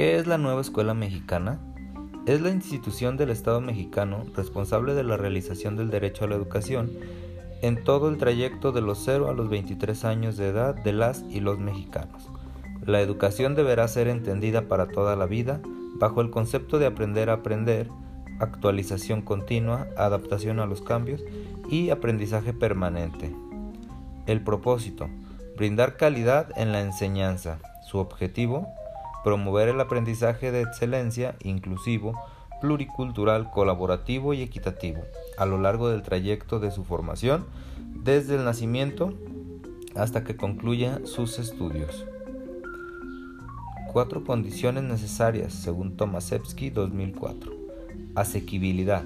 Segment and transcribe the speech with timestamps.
[0.00, 1.60] ¿Qué es la nueva escuela mexicana?
[2.24, 6.90] Es la institución del Estado mexicano responsable de la realización del derecho a la educación
[7.60, 11.22] en todo el trayecto de los 0 a los 23 años de edad de las
[11.28, 12.30] y los mexicanos.
[12.86, 15.60] La educación deberá ser entendida para toda la vida
[15.96, 17.90] bajo el concepto de aprender a aprender,
[18.38, 21.22] actualización continua, adaptación a los cambios
[21.68, 23.36] y aprendizaje permanente.
[24.24, 25.10] El propósito,
[25.58, 27.58] brindar calidad en la enseñanza.
[27.86, 28.66] Su objetivo,
[29.24, 32.20] promover el aprendizaje de excelencia, inclusivo,
[32.60, 35.02] pluricultural, colaborativo y equitativo
[35.38, 37.46] a lo largo del trayecto de su formación,
[38.04, 39.14] desde el nacimiento
[39.94, 42.06] hasta que concluya sus estudios.
[43.92, 47.52] Cuatro condiciones necesarias, según Tomasevsky 2004.
[48.14, 49.02] Asequibilidad.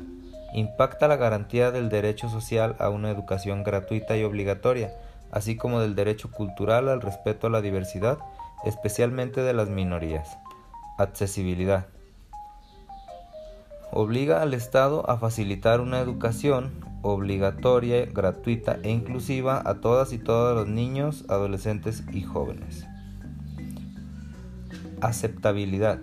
[0.55, 4.93] Impacta la garantía del derecho social a una educación gratuita y obligatoria,
[5.31, 8.19] así como del derecho cultural al respeto a la diversidad,
[8.65, 10.39] especialmente de las minorías.
[10.99, 11.87] Accesibilidad.
[13.93, 20.57] Obliga al Estado a facilitar una educación obligatoria, gratuita e inclusiva a todas y todos
[20.57, 22.87] los niños, adolescentes y jóvenes.
[25.01, 26.01] Aceptabilidad.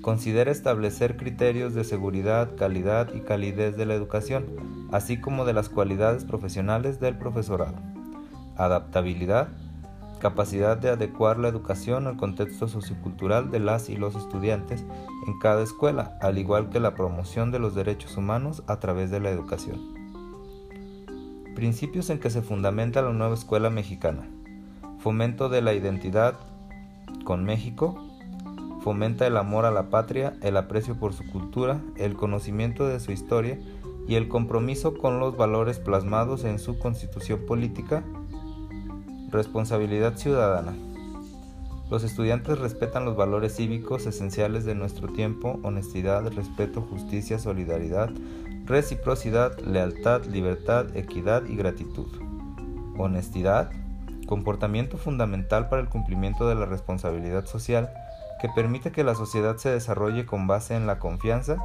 [0.00, 4.46] Considera establecer criterios de seguridad, calidad y calidez de la educación,
[4.92, 7.76] así como de las cualidades profesionales del profesorado.
[8.56, 9.48] Adaptabilidad
[10.24, 14.82] capacidad de adecuar la educación al contexto sociocultural de las y los estudiantes
[15.26, 19.20] en cada escuela, al igual que la promoción de los derechos humanos a través de
[19.20, 19.82] la educación.
[21.54, 24.26] Principios en que se fundamenta la nueva escuela mexicana.
[24.98, 26.36] Fomento de la identidad
[27.26, 28.02] con México.
[28.80, 33.12] Fomenta el amor a la patria, el aprecio por su cultura, el conocimiento de su
[33.12, 33.58] historia
[34.08, 38.02] y el compromiso con los valores plasmados en su constitución política
[39.34, 40.76] Responsabilidad ciudadana.
[41.90, 48.10] Los estudiantes respetan los valores cívicos esenciales de nuestro tiempo, honestidad, respeto, justicia, solidaridad,
[48.64, 52.06] reciprocidad, lealtad, libertad, equidad y gratitud.
[52.96, 53.72] Honestidad,
[54.28, 57.90] comportamiento fundamental para el cumplimiento de la responsabilidad social
[58.40, 61.56] que permite que la sociedad se desarrolle con base en la confianza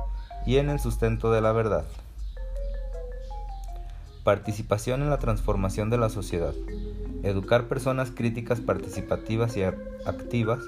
[0.43, 1.85] y en el sustento de la verdad.
[4.23, 6.55] Participación en la transformación de la sociedad.
[7.23, 10.59] Educar personas críticas, participativas y activas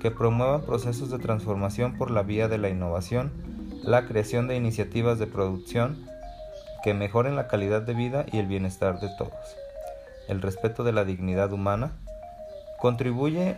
[0.00, 3.30] que promuevan procesos de transformación por la vía de la innovación,
[3.82, 5.98] la creación de iniciativas de producción
[6.82, 9.56] que mejoren la calidad de vida y el bienestar de todos.
[10.28, 11.92] El respeto de la dignidad humana
[12.80, 13.56] contribuye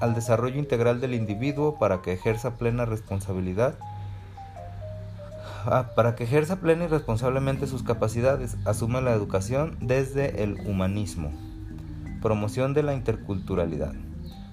[0.00, 3.74] al desarrollo integral del individuo para que ejerza plena responsabilidad
[5.64, 11.32] ah, para que ejerza plena y responsablemente sus capacidades, asuma la educación desde el humanismo.
[12.22, 13.94] Promoción de la interculturalidad.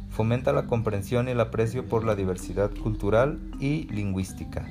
[0.09, 4.65] Fomenta la comprensión y el aprecio por la diversidad cultural y lingüística.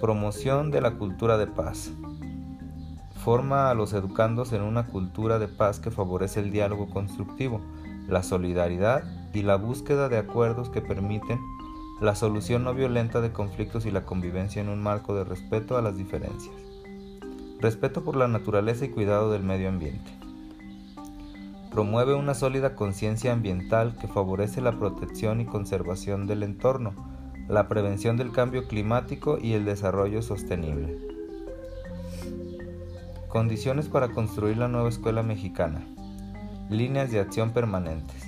[0.00, 1.90] Promoción de la cultura de paz.
[3.16, 7.60] Forma a los educandos en una cultura de paz que favorece el diálogo constructivo,
[8.06, 9.02] la solidaridad
[9.34, 11.40] y la búsqueda de acuerdos que permiten
[12.00, 15.82] la solución no violenta de conflictos y la convivencia en un marco de respeto a
[15.82, 16.54] las diferencias.
[17.58, 20.17] Respeto por la naturaleza y cuidado del medio ambiente.
[21.70, 26.94] Promueve una sólida conciencia ambiental que favorece la protección y conservación del entorno,
[27.46, 30.96] la prevención del cambio climático y el desarrollo sostenible.
[33.28, 35.86] Condiciones para construir la nueva escuela mexicana.
[36.70, 38.26] Líneas de acción permanentes.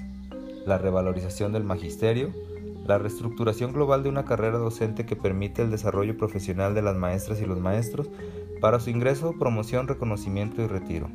[0.66, 2.30] La revalorización del magisterio.
[2.86, 7.40] La reestructuración global de una carrera docente que permite el desarrollo profesional de las maestras
[7.40, 8.10] y los maestros
[8.60, 11.08] para su ingreso, promoción, reconocimiento y retiro.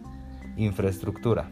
[0.57, 1.51] Infraestructura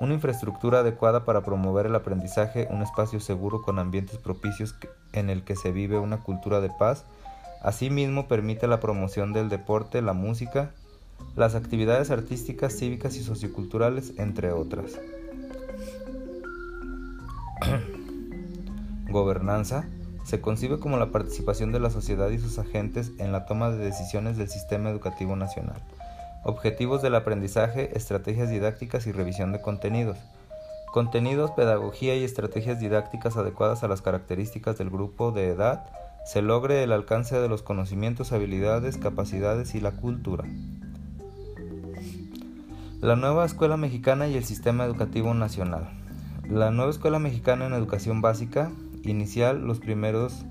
[0.00, 4.74] una infraestructura adecuada para promover el aprendizaje, un espacio seguro con ambientes propicios
[5.12, 7.04] en el que se vive una cultura de paz.
[7.62, 10.70] Asimismo, permite la promoción del deporte, la música,
[11.36, 14.98] las actividades artísticas, cívicas y socioculturales, entre otras.
[19.10, 19.84] Gobernanza
[20.24, 23.84] se concibe como la participación de la sociedad y sus agentes en la toma de
[23.84, 25.82] decisiones del sistema educativo nacional.
[26.42, 30.16] Objetivos del aprendizaje, estrategias didácticas y revisión de contenidos.
[30.90, 35.84] Contenidos, pedagogía y estrategias didácticas adecuadas a las características del grupo de edad,
[36.24, 40.44] se logre el alcance de los conocimientos, habilidades, capacidades y la cultura.
[43.00, 45.90] La nueva Escuela Mexicana y el Sistema Educativo Nacional.
[46.48, 48.70] La nueva Escuela Mexicana en Educación Básica,
[49.04, 50.46] inicial los primeros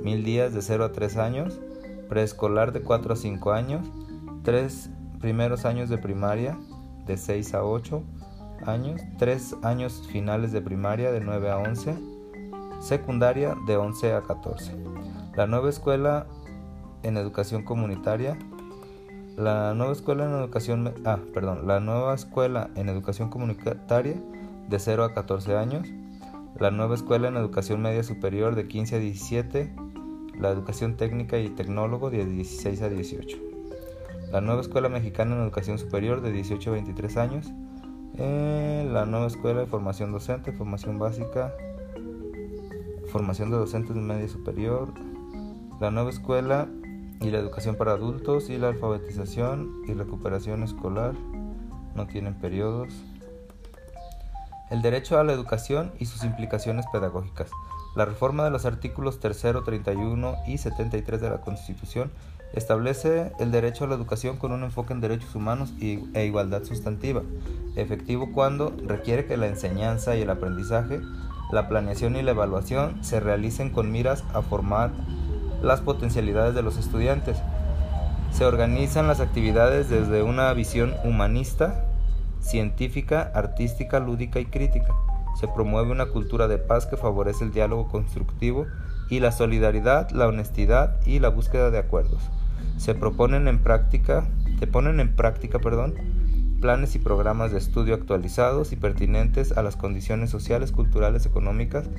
[0.00, 1.60] mil días de 0 a 3 años,
[2.08, 3.86] preescolar de 4 a 5 años,
[4.44, 4.90] 3
[5.22, 6.58] primeros años de primaria
[7.06, 8.02] de 6 a 8
[8.66, 11.94] años, 3 años finales de primaria de 9 a 11,
[12.80, 14.76] secundaria de 11 a 14.
[15.34, 16.26] La nueva escuela
[17.02, 18.36] en educación comunitaria
[19.36, 24.22] la nueva escuela en educación ah, perdón, la nueva escuela en educación comunitaria
[24.68, 25.88] de 0 a 14 años,
[26.58, 29.72] la nueva escuela en educación media superior de 15 a 17,
[30.38, 33.51] la educación técnica y tecnólogo de 16 a 18.
[34.32, 37.52] La nueva escuela mexicana en educación superior de 18 a 23 años,
[38.16, 41.52] eh, la nueva escuela de formación docente, formación básica,
[43.10, 44.88] formación de docentes de media superior,
[45.82, 46.66] la nueva escuela
[47.20, 51.12] y la educación para adultos y la alfabetización y recuperación escolar
[51.94, 52.88] no tienen periodos.
[54.70, 57.50] El derecho a la educación y sus implicaciones pedagógicas.
[57.94, 62.10] La reforma de los artículos 3, 31 y 73 de la Constitución
[62.54, 67.22] establece el derecho a la educación con un enfoque en derechos humanos e igualdad sustantiva,
[67.76, 71.00] efectivo cuando requiere que la enseñanza y el aprendizaje,
[71.50, 74.90] la planeación y la evaluación se realicen con miras a formar
[75.62, 77.36] las potencialidades de los estudiantes.
[78.30, 81.84] Se organizan las actividades desde una visión humanista,
[82.40, 84.94] científica, artística, lúdica y crítica.
[85.38, 88.66] Se promueve una cultura de paz que favorece el diálogo constructivo
[89.08, 92.22] y la solidaridad, la honestidad y la búsqueda de acuerdos.
[92.76, 94.26] Se proponen en práctica,
[94.58, 95.94] se ponen en práctica, perdón,
[96.60, 101.90] planes y programas de estudio actualizados y pertinentes a las condiciones sociales, culturales, económicas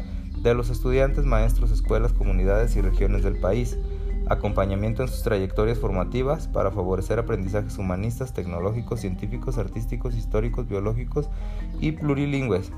[0.41, 3.77] de los estudiantes, maestros, escuelas, comunidades y regiones del país,
[4.29, 11.29] acompañamiento en sus trayectorias formativas para favorecer aprendizajes humanistas, tecnológicos, científicos, artísticos, históricos, biológicos
[11.79, 12.71] y plurilingües.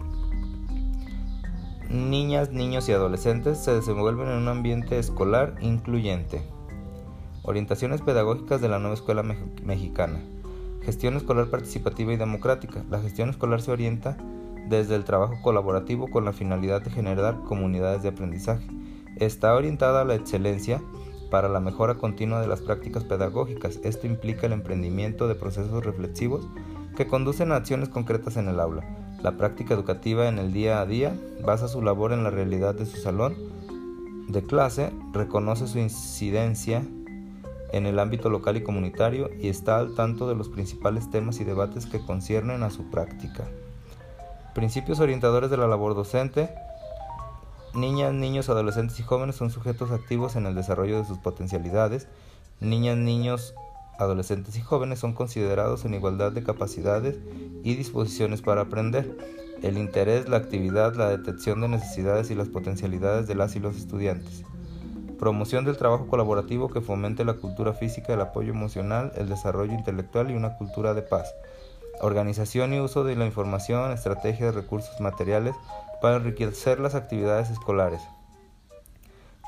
[1.89, 6.41] Niñas, niños y adolescentes se desenvuelven en un ambiente escolar incluyente.
[7.43, 10.19] Orientaciones pedagógicas de la nueva escuela mexicana.
[10.81, 12.83] Gestión escolar participativa y democrática.
[12.89, 14.17] La gestión escolar se orienta
[14.67, 18.65] desde el trabajo colaborativo con la finalidad de generar comunidades de aprendizaje.
[19.17, 20.81] Está orientada a la excelencia
[21.29, 23.79] para la mejora continua de las prácticas pedagógicas.
[23.83, 26.47] Esto implica el emprendimiento de procesos reflexivos
[26.97, 29.05] que conducen a acciones concretas en el aula.
[29.25, 32.86] La práctica educativa en el día a día basa su labor en la realidad de
[32.86, 33.36] su salón
[34.27, 36.83] de clase, reconoce su incidencia
[37.72, 41.44] en el ámbito local y comunitario y está al tanto de los principales temas y
[41.44, 43.45] debates que conciernen a su práctica.
[44.54, 46.51] Principios orientadores de la labor docente.
[47.74, 52.07] Niñas, niños, adolescentes y jóvenes son sujetos activos en el desarrollo de sus potencialidades.
[52.60, 53.56] Niñas, niños,
[54.00, 57.18] adolescentes y jóvenes son considerados en igualdad de capacidades
[57.63, 59.18] y disposiciones para aprender.
[59.62, 63.77] El interés, la actividad, la detección de necesidades y las potencialidades de las y los
[63.77, 64.44] estudiantes.
[65.18, 70.30] Promoción del trabajo colaborativo que fomente la cultura física, el apoyo emocional, el desarrollo intelectual
[70.30, 71.33] y una cultura de paz.
[72.01, 75.56] Organización y uso de la información, estrategias, recursos materiales
[76.01, 78.01] para enriquecer las actividades escolares.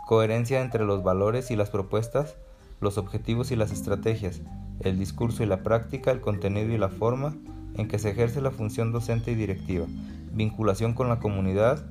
[0.07, 2.37] Coherencia entre los valores y las propuestas,
[2.79, 4.41] los objetivos y las estrategias,
[4.79, 7.35] el discurso y la práctica, el contenido y la forma
[7.75, 9.85] en que se ejerce la función docente y directiva.
[10.33, 11.85] Vinculación con la comunidad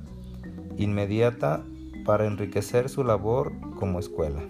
[0.77, 1.63] inmediata
[2.05, 4.41] para enriquecer su labor como escuela.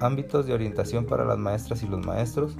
[0.00, 2.56] Ámbitos de orientación para las maestras y los maestros,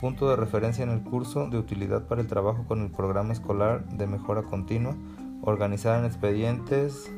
[0.00, 3.88] punto de referencia en el curso de utilidad para el trabajo con el programa escolar
[3.88, 4.94] de mejora continua,
[5.42, 7.10] organizada en expedientes,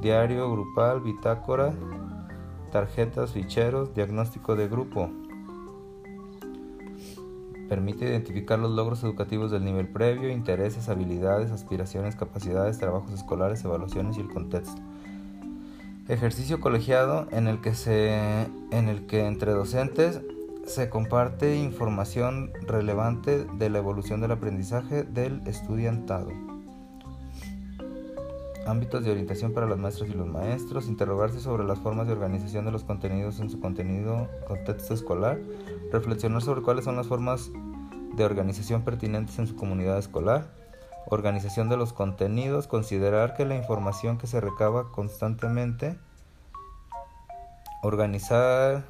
[0.00, 1.72] diario, grupal, bitácora,
[2.70, 5.10] tarjetas, ficheros, diagnóstico de grupo.
[7.68, 14.16] Permite identificar los logros educativos del nivel previo, intereses, habilidades, aspiraciones, capacidades, trabajos escolares, evaluaciones
[14.16, 14.80] y el contexto.
[16.08, 20.22] Ejercicio colegiado en el que se en el que entre docentes
[20.64, 26.30] se comparte información relevante de la evolución del aprendizaje del estudiantado.
[28.68, 32.66] Ámbitos de orientación para las maestras y los maestros, interrogarse sobre las formas de organización
[32.66, 35.38] de los contenidos en su contenido contexto escolar,
[35.90, 37.50] reflexionar sobre cuáles son las formas
[38.14, 40.48] de organización pertinentes en su comunidad escolar,
[41.06, 45.96] organización de los contenidos, considerar que la información que se recaba constantemente,
[47.82, 48.84] organizar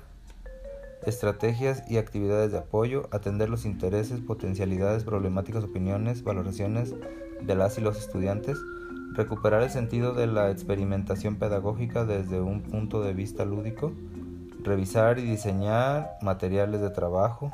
[1.06, 6.96] estrategias y actividades de apoyo, atender los intereses, potencialidades, problemáticas, opiniones, valoraciones
[7.40, 8.58] de las y los estudiantes,
[9.18, 13.92] recuperar el sentido de la experimentación pedagógica desde un punto de vista lúdico,
[14.62, 17.50] revisar y diseñar materiales de trabajo,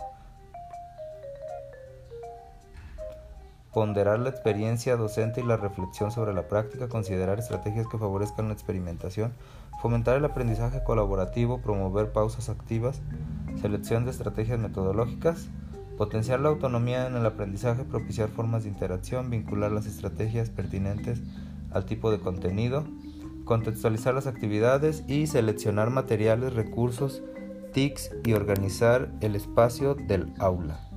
[3.73, 8.53] ponderar la experiencia docente y la reflexión sobre la práctica, considerar estrategias que favorezcan la
[8.53, 9.33] experimentación,
[9.81, 13.01] fomentar el aprendizaje colaborativo, promover pausas activas,
[13.63, 15.49] selección de estrategias metodológicas,
[15.97, 21.23] potenciar la autonomía en el aprendizaje, propiciar formas de interacción, vincular las estrategias pertinentes
[21.75, 22.85] al tipo de contenido,
[23.45, 27.23] contextualizar las actividades y seleccionar materiales, recursos,
[27.73, 30.94] TICs y organizar el espacio del aula.